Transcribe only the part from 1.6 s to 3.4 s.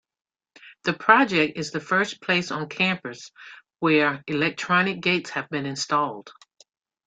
the first place on campus